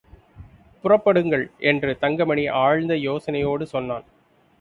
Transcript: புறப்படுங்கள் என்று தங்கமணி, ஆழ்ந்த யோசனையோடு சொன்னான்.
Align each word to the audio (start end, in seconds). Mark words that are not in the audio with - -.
புறப்படுங்கள் 0.83 1.43
என்று 1.59 1.97
தங்கமணி, 1.97 2.47
ஆழ்ந்த 2.47 2.95
யோசனையோடு 2.95 3.63
சொன்னான். 3.63 4.03